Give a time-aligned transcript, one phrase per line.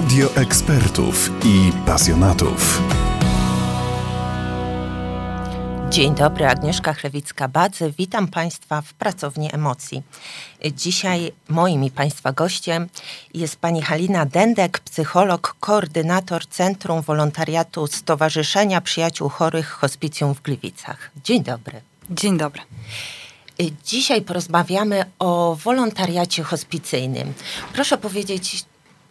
[0.00, 2.82] Radio ekspertów i pasjonatów.
[5.90, 7.92] Dzień dobry, Agnieszka Chlewicka-Badzy.
[7.98, 10.02] Witam Państwa w Pracowni Emocji.
[10.72, 12.88] Dzisiaj moim i Państwa gościem
[13.34, 21.10] jest pani Halina Dendek, psycholog, koordynator Centrum Wolontariatu Stowarzyszenia Przyjaciół Chorych Hospicjum w Gliwicach.
[21.24, 21.80] Dzień dobry.
[22.10, 22.62] Dzień dobry.
[23.84, 27.34] Dzisiaj porozmawiamy o wolontariacie hospicyjnym.
[27.72, 28.64] Proszę powiedzieć,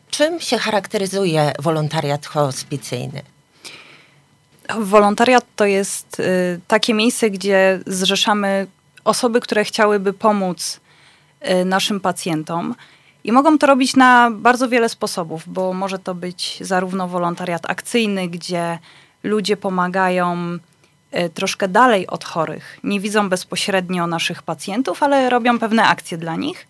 [0.09, 3.21] czym się charakteryzuje wolontariat hospicyjny?
[4.79, 8.67] Wolontariat to jest y, takie miejsce, gdzie zrzeszamy
[9.05, 10.79] osoby, które chciałyby pomóc
[11.49, 12.75] y, naszym pacjentom.
[13.23, 18.27] I mogą to robić na bardzo wiele sposobów, bo może to być zarówno wolontariat akcyjny,
[18.27, 18.79] gdzie
[19.23, 20.37] ludzie pomagają
[21.17, 26.35] y, troszkę dalej od chorych, nie widzą bezpośrednio naszych pacjentów, ale robią pewne akcje dla
[26.35, 26.67] nich.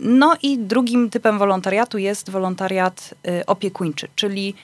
[0.00, 3.14] No i drugim typem wolontariatu jest wolontariat
[3.46, 4.54] opiekuńczy, czyli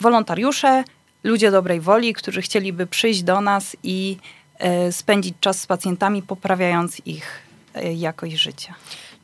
[0.00, 0.84] wolontariusze,
[1.24, 4.16] ludzie dobrej woli, którzy chcieliby przyjść do nas i
[4.58, 7.42] e, spędzić czas z pacjentami, poprawiając ich
[7.94, 8.74] jakość życia.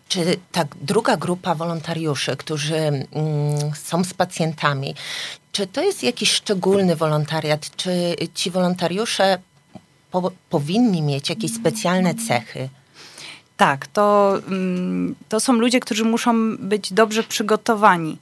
[0.08, 3.06] Czy ta druga grupa wolontariuszy, którzy mm,
[3.74, 4.94] są z pacjentami,
[5.52, 7.76] czy to jest jakiś szczególny wolontariat?
[7.76, 9.38] Czy ci wolontariusze
[10.10, 12.68] po, powinni mieć jakieś specjalne cechy?
[13.62, 18.18] Tak, to, mm, to są ludzie, którzy muszą być dobrze przygotowani.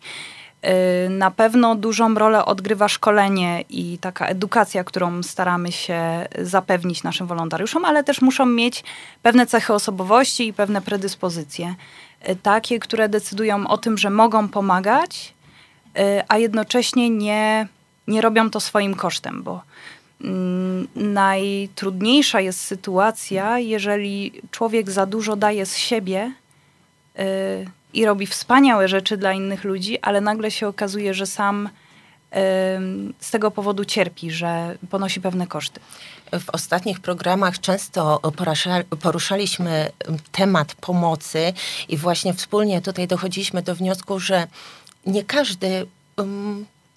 [1.07, 7.27] Y, na pewno dużą rolę odgrywa szkolenie i taka edukacja, którą staramy się zapewnić naszym
[7.27, 8.85] wolontariuszom, ale też muszą mieć
[9.23, 11.75] pewne cechy osobowości i pewne predyspozycje.
[12.29, 15.35] Y, takie, które decydują o tym, że mogą pomagać,
[15.99, 17.69] y, a jednocześnie nie,
[18.09, 19.63] nie robią to swoim kosztem, bo
[20.97, 26.33] najtrudniejsza jest sytuacja, jeżeli człowiek za dużo daje z siebie
[27.93, 31.69] i robi wspaniałe rzeczy dla innych ludzi, ale nagle się okazuje, że sam
[33.21, 35.81] z tego powodu cierpi, że ponosi pewne koszty.
[36.33, 38.21] W ostatnich programach często
[39.03, 39.91] poruszaliśmy
[40.33, 41.53] temat pomocy
[41.89, 44.47] i właśnie wspólnie tutaj dochodziliśmy do wniosku, że
[45.07, 45.87] nie każdy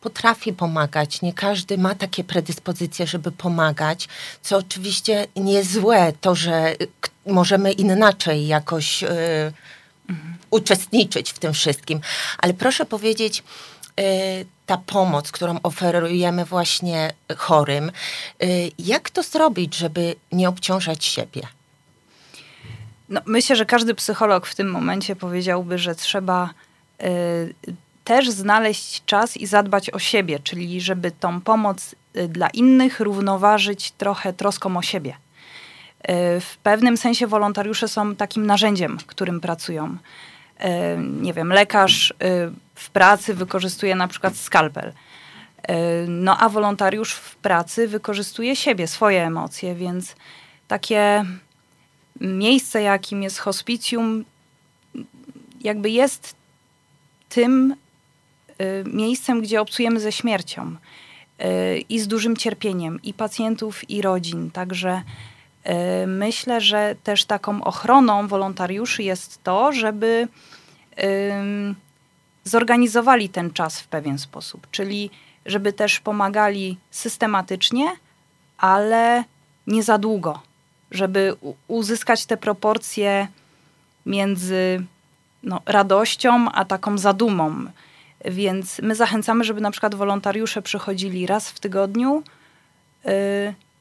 [0.03, 4.07] potrafi pomagać, nie każdy ma takie predyspozycje, żeby pomagać,
[4.41, 6.75] co oczywiście nie złe, to, że
[7.25, 9.07] możemy inaczej jakoś y,
[10.49, 11.99] uczestniczyć w tym wszystkim.
[12.37, 13.43] Ale proszę powiedzieć,
[13.99, 17.91] y, ta pomoc, którą oferujemy właśnie chorym,
[18.43, 21.41] y, jak to zrobić, żeby nie obciążać siebie?
[23.09, 26.49] No, myślę, że każdy psycholog w tym momencie powiedziałby, że trzeba
[27.03, 27.53] y,
[28.03, 31.95] też znaleźć czas i zadbać o siebie, czyli żeby tą pomoc
[32.29, 35.15] dla innych równoważyć trochę troską o siebie.
[36.01, 39.97] E, w pewnym sensie wolontariusze są takim narzędziem, którym pracują.
[40.57, 42.13] E, nie wiem, lekarz
[42.75, 44.93] w pracy wykorzystuje na przykład skalpel.
[46.07, 50.15] No a wolontariusz w pracy wykorzystuje siebie, swoje emocje, więc
[50.67, 51.25] takie
[52.21, 54.25] miejsce, jakim jest hospicjum,
[55.61, 56.35] jakby jest
[57.29, 57.75] tym
[58.85, 60.75] miejscem, gdzie obcujemy ze śmiercią
[61.89, 64.51] i z dużym cierpieniem i pacjentów, i rodzin.
[64.51, 65.01] Także
[65.69, 70.27] Y, myślę, że też taką ochroną wolontariuszy jest to, żeby
[72.43, 75.09] zorganizowali ten czas w pewien sposób, czyli
[75.45, 77.91] żeby też pomagali systematycznie,
[78.57, 79.23] ale
[79.67, 80.41] nie za długo,
[80.91, 81.35] żeby
[81.67, 83.27] uzyskać te proporcje
[84.05, 84.85] między
[85.43, 87.65] no, radością a taką zadumą.
[88.25, 92.23] Więc my zachęcamy, żeby na przykład wolontariusze przychodzili raz w tygodniu,
[93.05, 93.11] yy,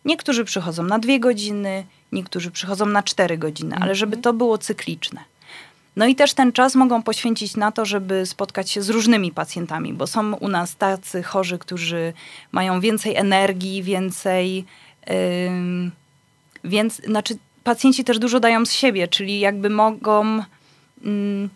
[0.04, 4.22] Niektórzy przychodzą na dwie godziny, niektórzy przychodzą na cztery godziny, ale żeby mhm.
[4.22, 5.20] to było cykliczne.
[5.96, 9.92] No i też ten czas mogą poświęcić na to, żeby spotkać się z różnymi pacjentami,
[9.92, 12.12] bo są u nas tacy chorzy, którzy
[12.52, 14.64] mają więcej energii, więcej.
[15.06, 15.90] Yy,
[16.64, 21.48] więc, znaczy, pacjenci też dużo dają z siebie, czyli jakby mogą yy,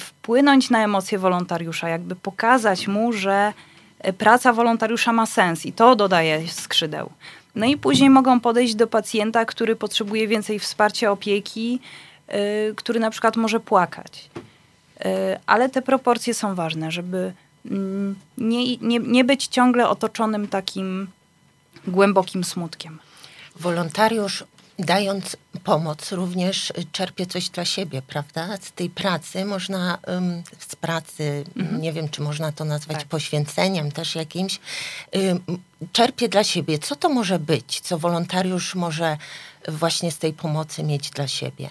[0.00, 3.52] wpłynąć na emocje wolontariusza, jakby pokazać mu, że
[3.98, 7.10] E, praca wolontariusza ma sens i to dodaje skrzydeł.
[7.54, 11.80] No i później mogą podejść do pacjenta, który potrzebuje więcej wsparcia, opieki,
[12.28, 12.34] yy,
[12.76, 14.30] który na przykład może płakać.
[14.34, 15.10] Yy,
[15.46, 17.32] ale te proporcje są ważne, żeby
[17.64, 17.70] yy,
[18.38, 21.06] nie, nie, nie być ciągle otoczonym takim
[21.86, 22.98] głębokim smutkiem.
[23.60, 24.44] Wolontariusz
[24.78, 28.56] dając pomoc również czerpie coś dla siebie, prawda?
[28.60, 29.98] Z tej pracy można,
[30.58, 31.80] z pracy, mhm.
[31.80, 33.08] nie wiem, czy można to nazwać tak.
[33.08, 34.60] poświęceniem też jakimś,
[35.92, 36.78] czerpie dla siebie.
[36.78, 37.80] Co to może być?
[37.80, 39.16] Co wolontariusz może
[39.68, 41.70] właśnie z tej pomocy mieć dla siebie?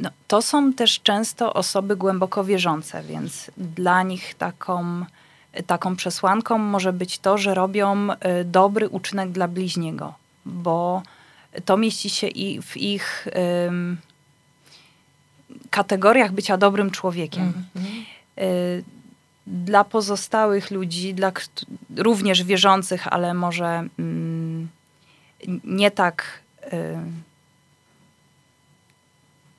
[0.00, 5.04] No, to są też często osoby głęboko wierzące, więc dla nich taką,
[5.66, 10.14] taką przesłanką może być to, że robią y, dobry uczynek dla bliźniego,
[10.46, 11.02] bo
[11.64, 13.28] to mieści się i w ich
[13.66, 13.98] ym,
[15.70, 17.42] kategoriach bycia dobrym człowiekiem.
[17.42, 18.42] Mm -hmm.
[18.42, 18.84] y,
[19.46, 21.32] dla pozostałych ludzi, dla
[21.96, 24.68] również wierzących, ale może mm,
[25.64, 26.40] nie tak
[26.72, 26.96] y,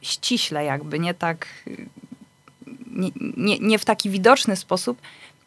[0.01, 1.47] ściśle, jakby nie tak,
[2.91, 5.01] nie, nie, nie w taki widoczny sposób,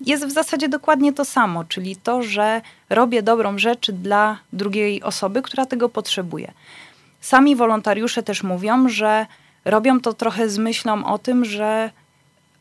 [0.06, 2.60] jest w zasadzie dokładnie to samo, czyli to, że
[2.90, 6.52] robię dobrą rzecz dla drugiej osoby, która tego potrzebuje.
[7.20, 9.26] Sami wolontariusze też mówią, że
[9.64, 11.90] robią to trochę z myślą o tym, że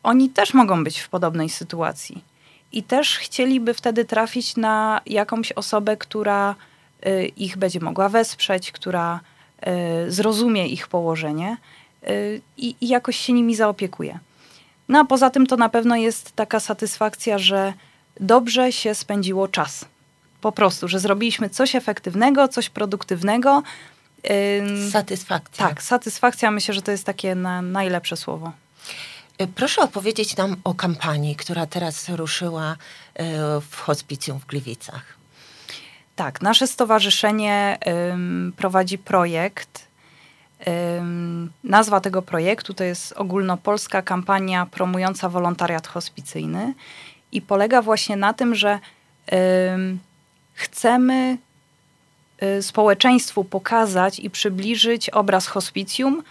[0.03, 2.23] oni też mogą być w podobnej sytuacji.
[2.71, 6.55] I też chcieliby wtedy trafić na jakąś osobę, która
[7.07, 9.19] y, ich będzie mogła wesprzeć, która
[10.07, 11.57] y, zrozumie ich położenie
[12.09, 14.19] y, i, i jakoś się nimi zaopiekuje.
[14.91, 17.73] No a poza tym to na pewno jest taka satysfakcja, że
[18.19, 19.85] dobrze się spędziło czas.
[20.41, 23.63] Po prostu, że zrobiliśmy coś efektywnego, coś produktywnego.
[24.91, 25.67] Satysfakcja.
[25.67, 28.51] Tak, satysfakcja myślę, że to jest takie na, najlepsze słowo.
[29.37, 33.25] E, proszę opowiedzieć nam o kampanii, która teraz ruszyła e,
[33.61, 35.03] w hospicjum w Gliwicach.
[36.15, 37.77] Tak, nasze stowarzyszenie
[38.57, 39.90] prowadzi projekt.
[41.63, 46.73] Nazwa tego projektu to jest ogólnopolska kampania promująca wolontariat hospicyjny
[47.31, 48.79] i polega właśnie na tym, że
[50.53, 51.37] chcemy
[52.43, 56.23] y, społeczeństwu pokazać i przybliżyć obraz hospicjum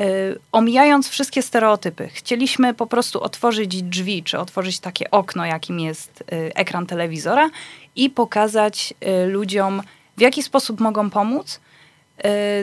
[0.00, 2.08] Y, omijając wszystkie stereotypy.
[2.08, 7.50] Chcieliśmy po prostu otworzyć drzwi, czy otworzyć takie okno, jakim jest y, ekran telewizora
[7.96, 8.94] i pokazać
[9.28, 9.82] ludziom,
[10.16, 11.60] w jaki sposób mogą pomóc,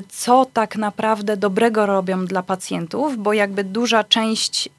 [0.10, 4.70] co tak naprawdę dobrego robią dla pacjentów, bo jakby duża część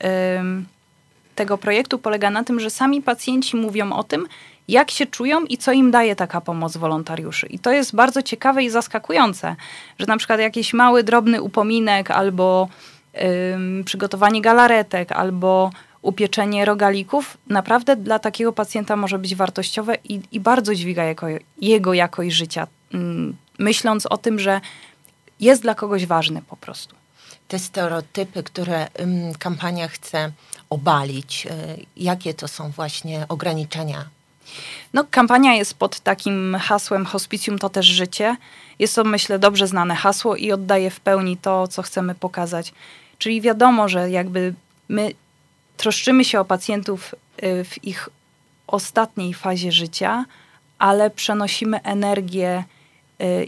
[1.34, 4.26] tego projektu polega na tym, że sami pacjenci mówią o tym,
[4.68, 7.46] jak się czują i co im daje taka pomoc wolontariuszy.
[7.46, 9.56] I to jest bardzo ciekawe i zaskakujące,
[9.98, 12.68] że na przykład jakiś mały, drobny upominek albo
[13.84, 15.70] przygotowanie galaretek albo
[16.02, 21.26] upieczenie rogalików naprawdę dla takiego pacjenta może być wartościowe i, i bardzo dźwiga jako,
[21.60, 24.60] jego jakość życia, ym, myśląc o tym, że
[25.40, 26.94] jest dla kogoś ważny po prostu.
[27.48, 28.88] Te stereotypy, które
[29.38, 30.32] kampania chce
[30.70, 31.50] obalić, y,
[31.96, 34.04] jakie to są właśnie ograniczenia
[34.92, 38.36] no, kampania jest pod takim hasłem Hospicjum to też życie.
[38.78, 42.72] Jest to, myślę, dobrze znane hasło i oddaje w pełni to, co chcemy pokazać.
[43.18, 44.54] Czyli wiadomo, że jakby
[44.88, 45.12] my
[45.76, 48.08] troszczymy się o pacjentów y, w ich
[48.66, 50.24] ostatniej fazie życia,
[50.78, 52.64] ale przenosimy energię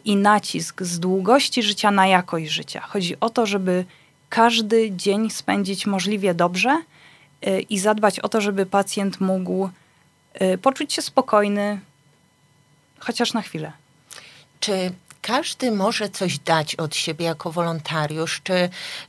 [0.05, 2.81] i nacisk z długości życia na jakość życia.
[2.81, 3.85] Chodzi o to, żeby
[4.29, 6.83] każdy dzień spędzić możliwie dobrze
[7.47, 9.69] y, i zadbać o to, żeby pacjent mógł
[10.43, 11.81] Y, poczuć się spokojny,
[12.99, 13.73] chociaż na chwilę.
[14.61, 14.93] Czy
[15.23, 18.41] każdy może coś dać od siebie jako wolontariusz?
[18.45, 18.53] Czy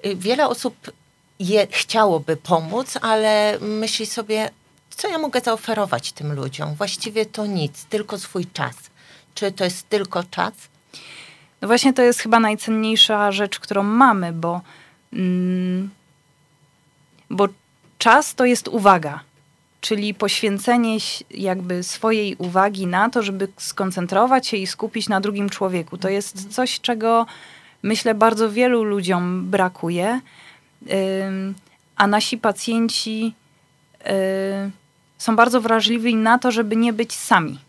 [0.05, 0.91] y, wiele osób
[1.39, 4.49] je, chciałoby pomóc, ale myśli sobie,
[4.89, 6.75] co ja mogę zaoferować tym ludziom?
[6.75, 8.75] Właściwie to nic, tylko swój czas.
[9.37, 10.53] Czy to jest tylko czas?
[11.61, 14.61] No właśnie to jest chyba najcenniejsza rzecz, którą mamy, bo,
[15.13, 15.89] mm,
[17.29, 17.47] bo
[17.97, 19.19] czas to jest uwaga
[19.81, 20.97] czyli poświęcenie
[21.31, 25.97] jakby swojej uwagi na to, żeby skoncentrować się i skupić na drugim człowieku.
[25.97, 27.25] To jest coś, czego
[27.83, 30.21] myślę bardzo wielu ludziom brakuje,
[31.95, 33.33] a nasi pacjenci
[35.17, 37.66] są bardzo wrażliwi na to, żeby nie być sami.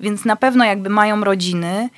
[0.00, 1.88] Więc na pewno jakby mają rodziny,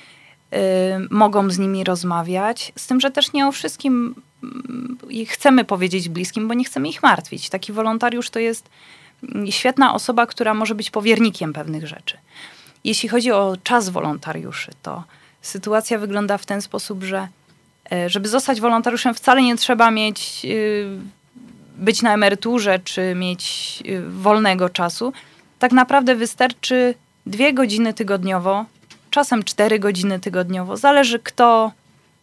[1.09, 6.47] mogą z nimi rozmawiać, z tym, że też nie o wszystkim mm, chcemy powiedzieć bliskim,
[6.47, 7.49] bo nie chcemy ich martwić.
[7.49, 8.69] Taki wolontariusz to jest
[9.49, 12.17] świetna osoba, która może być powiernikiem pewnych rzeczy.
[12.83, 15.03] Jeśli chodzi o czas wolontariuszy, to
[15.41, 17.27] sytuacja wygląda w ten sposób, że
[17.91, 20.87] e, żeby zostać wolontariuszem wcale nie trzeba mieć y,
[21.77, 25.13] być na emeryturze czy mieć y, wolnego czasu.
[25.59, 26.95] Tak naprawdę wystarczy
[27.25, 28.65] dwie godziny tygodniowo,
[29.09, 30.77] czasem cztery godziny tygodniowo.
[30.77, 31.71] Zależy kto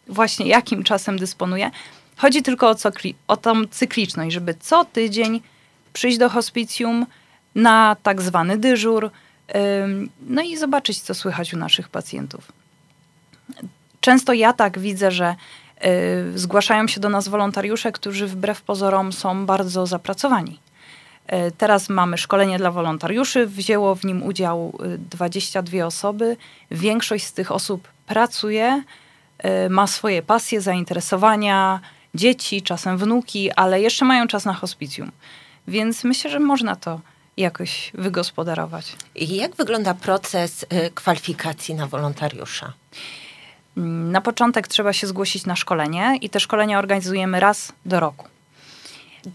[0.07, 1.71] właśnie jakim czasem dysponuje.
[2.17, 5.41] Chodzi tylko o, cykli, o tą cykliczność, żeby co tydzień
[5.93, 7.05] przyjść do hospicjum
[7.55, 9.11] na tak zwany dyżur,
[10.27, 12.51] no i zobaczyć, co słychać u naszych pacjentów.
[14.01, 15.35] Często ja tak widzę, że
[16.35, 20.59] y, zgłaszają się do nas wolontariusze, którzy wbrew pozorom są bardzo zapracowani.
[21.33, 24.77] Y, teraz mamy szkolenie dla wolontariuszy, wzięło w nim udział
[25.09, 26.37] 22 y, osoby.
[26.71, 28.83] Większość z tych osób pracuje,
[29.69, 31.79] ma swoje pasje, zainteresowania,
[32.15, 35.11] dzieci, czasem wnuki, ale jeszcze mają czas na hospicjum.
[35.67, 36.99] Więc myślę, że można to
[37.37, 38.95] jakoś wygospodarować.
[39.15, 42.73] I jak wygląda proces kwalifikacji na wolontariusza?
[43.75, 48.27] Na początek trzeba się zgłosić na szkolenie i te szkolenia organizujemy raz do roku.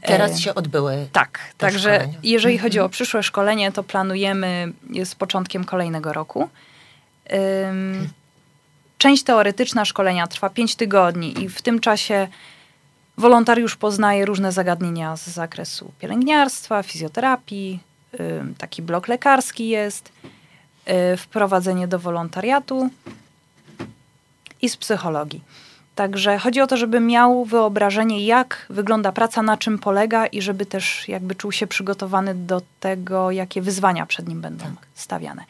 [0.02, 1.08] Teraz E, się odbyły.
[1.12, 2.18] Tak, także szkolenia.
[2.22, 4.72] jeżeli chodzi o przyszłe szkolenie, to planujemy
[5.04, 6.48] z początkiem kolejnego roku.
[7.68, 8.08] Ym,
[8.98, 12.28] Część teoretyczna szkolenia trwa 5 tygodni i w tym czasie
[13.18, 17.80] wolontariusz poznaje różne zagadnienia z zakresu pielęgniarstwa, fizjoterapii,
[18.58, 20.12] taki blok lekarski jest,
[21.14, 22.90] y, wprowadzenie do wolontariatu
[24.62, 25.42] i z psychologii.
[25.96, 30.66] Także chodzi o to, żeby miał wyobrażenie, jak wygląda praca, na czym polega i żeby
[30.66, 35.44] też jakby czuł się przygotowany do tego, jakie wyzwania przed nim będą stawiane.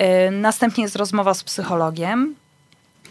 [0.00, 2.34] Y, Następnie jest rozmowa z psychologiem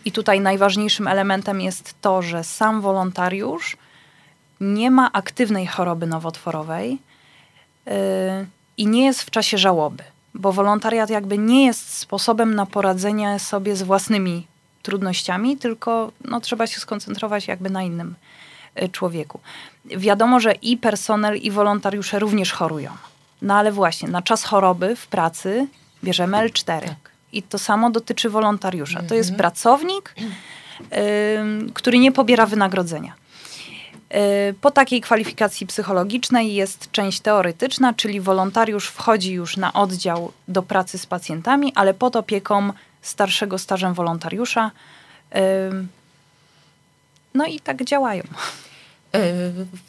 [0.05, 3.77] i tutaj najważniejszym elementem jest to, że sam wolontariusz
[4.61, 6.97] nie ma aktywnej choroby nowotworowej
[7.87, 7.91] y,
[8.77, 13.75] i nie jest w czasie żałoby, bo wolontariat jakby nie jest sposobem na poradzenie sobie
[13.75, 14.47] z własnymi
[14.85, 18.15] trudnościami, tylko no, trzeba się skoncentrować jakby na innym
[18.83, 19.39] y, człowieku.
[19.85, 22.91] Wiadomo, że i personel, i wolontariusze również chorują.
[23.41, 25.67] No ale właśnie, na czas choroby w pracy
[26.03, 26.81] bierzemy L4.
[26.81, 27.11] Tak.
[27.33, 29.03] I to samo dotyczy wolontariusza.
[29.03, 30.15] To jest pracownik,
[31.39, 33.13] ym, który nie pobiera wynagrodzenia.
[34.49, 40.63] Y, Po takiej kwalifikacji psychologicznej jest część teoretyczna, czyli wolontariusz wchodzi już na oddział do
[40.63, 42.73] pracy z pacjentami, ale pod opieką
[43.07, 44.71] starszego stażem wolontariusza.
[47.33, 48.23] No i tak działają.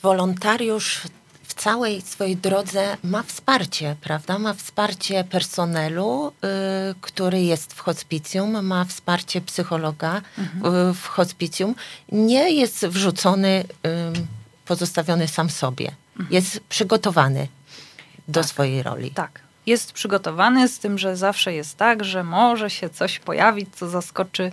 [0.03, 1.01] Wolontariusz
[1.43, 4.39] w całej swojej drodze ma wsparcie, prawda?
[4.39, 11.75] Ma wsparcie personelu, y, który jest w hospicjum, ma wsparcie psychologa y, w hospicjum.
[12.13, 13.65] Nie jest wrzucony,
[14.65, 15.93] pozostawiony sam sobie.
[16.31, 17.49] Jest przygotowany
[18.29, 19.11] do swojej roli.
[19.11, 19.46] Tak.
[19.67, 24.53] Jest przygotowany z tym, że zawsze jest tak, że może się coś pojawić, co zaskoczy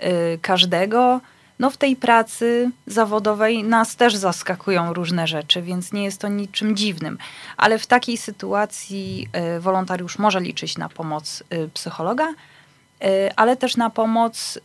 [0.00, 1.20] y, każdego.
[1.58, 6.76] No w tej pracy zawodowej nas też zaskakują różne rzeczy, więc nie jest to niczym
[6.76, 7.18] dziwnym.
[7.56, 12.28] Ale w takiej sytuacji y, wolontariusz może liczyć na pomoc y, psychologa,
[13.36, 14.58] ale też na pomoc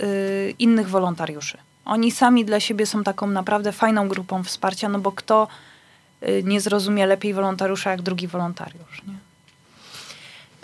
[0.60, 1.58] innych wolontariuszy.
[1.86, 5.48] Oni sami dla siebie są taką naprawdę fajną grupą wsparcia, no bo kto
[6.44, 9.04] nie zrozumie lepiej wolontariusza jak drugi wolontariusz.
[9.08, 9.27] Nie?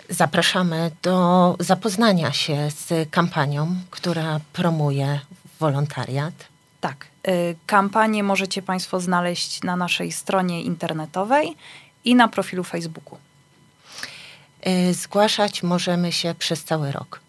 [0.08, 5.20] Zapraszamy do zapoznania się z kampanią, która promuje
[5.60, 6.34] wolontariat.
[6.80, 7.06] Tak.
[7.28, 11.56] y, Kampanię możecie Państwo znaleźć na naszej stronie internetowej
[12.04, 13.18] i na profilu Facebooku.
[14.66, 17.20] Y, Zgłaszać możemy się przez cały rok.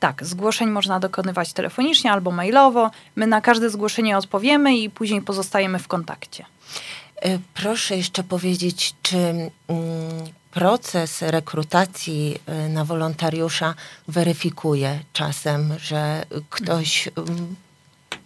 [0.00, 2.90] Tak, zgłoszeń można dokonywać telefonicznie albo mailowo.
[3.16, 6.44] My na każde zgłoszenie odpowiemy i później pozostajemy w kontakcie.
[7.26, 9.52] Y, Proszę jeszcze powiedzieć, czy mm,
[10.54, 13.74] proces rekrutacji y, na wolontariusza
[14.08, 17.56] weryfikuje czasem, że ktoś ym,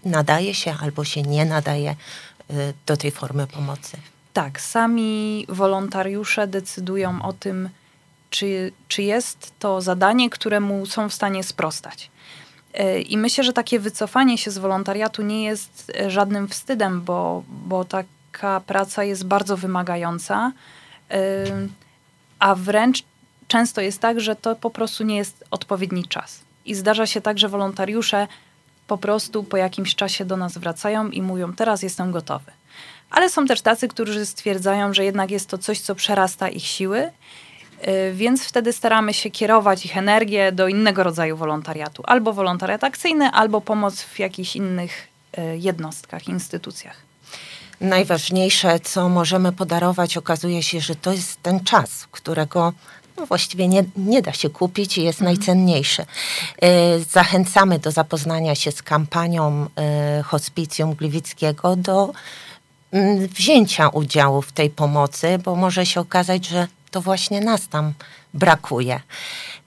[0.04, 2.54] nadaje się albo się nie nadaje y,
[2.86, 3.96] do tej formy pomocy?
[4.32, 7.68] Tak, sami wolontariusze decydują o tym,
[8.30, 12.10] czy, czy jest to zadanie, któremu są w stanie sprostać.
[12.80, 17.84] Y, I myślę, że takie wycofanie się z wolontariatu nie jest żadnym wstydem, bo, bo
[17.84, 20.52] taka praca jest bardzo wymagająca,
[22.38, 23.02] a wręcz
[23.48, 26.40] często jest tak, że to po prostu nie jest odpowiedni czas.
[26.66, 28.26] I zdarza się tak, że wolontariusze
[28.86, 32.52] po prostu po jakimś czasie do nas wracają i mówią: Teraz jestem gotowy.
[33.10, 37.00] Ale są też tacy, którzy stwierdzają, że jednak jest to coś, co przerasta ich siły,
[37.00, 42.02] y, więc wtedy staramy się kierować ich energię do innego rodzaju wolontariatu.
[42.06, 47.07] Albo wolontariat akcyjny, albo pomoc w jakichś innych y, jednostkach, instytucjach.
[47.80, 52.72] Najważniejsze, co możemy podarować, okazuje się, że to jest ten czas, którego
[53.16, 56.02] no, właściwie nie, nie da się kupić i jest najcenniejszy.
[56.02, 59.66] Y, Zachęcamy do zapoznania się z kampanią
[60.20, 62.12] y, Hospicjum Gliwickiego, do
[62.92, 67.92] mm, wzięcia udziału w tej pomocy, bo może się okazać, że to właśnie nas tam
[68.34, 69.00] brakuje.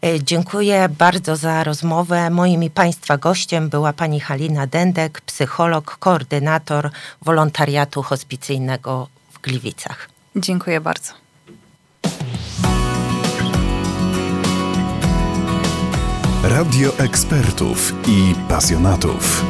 [0.05, 2.29] Y, Dziękuję bardzo za rozmowę.
[2.29, 6.89] Moim i Państwa gościem była pani Halina Dędek, psycholog, koordynator
[7.21, 10.09] wolontariatu hospicyjnego w Gliwicach.
[10.35, 11.13] Dziękuję bardzo.
[16.43, 19.45] Radio ekspertów i pasjonatów.